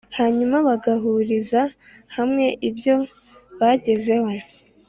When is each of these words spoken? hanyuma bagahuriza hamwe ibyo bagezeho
hanyuma 0.17 0.55
bagahuriza 0.67 1.61
hamwe 2.15 2.45
ibyo 2.69 2.95
bagezeho 3.59 4.31